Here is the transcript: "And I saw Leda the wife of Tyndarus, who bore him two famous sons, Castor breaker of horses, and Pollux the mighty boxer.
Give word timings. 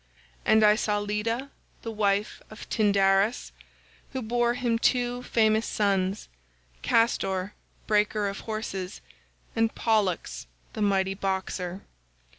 "And 0.45 0.63
I 0.63 0.73
saw 0.75 0.97
Leda 0.97 1.51
the 1.83 1.91
wife 1.91 2.41
of 2.49 2.67
Tyndarus, 2.71 3.51
who 4.13 4.23
bore 4.23 4.55
him 4.55 4.79
two 4.79 5.21
famous 5.21 5.67
sons, 5.67 6.27
Castor 6.81 7.53
breaker 7.85 8.27
of 8.27 8.39
horses, 8.39 9.01
and 9.55 9.75
Pollux 9.75 10.47
the 10.73 10.81
mighty 10.81 11.13
boxer. 11.13 11.81